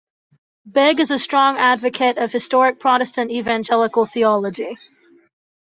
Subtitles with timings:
[0.65, 4.79] Begg is a strong advocate of historic Protestant Evangelical theology.